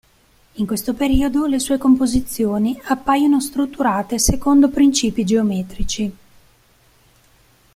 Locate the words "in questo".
0.53-0.95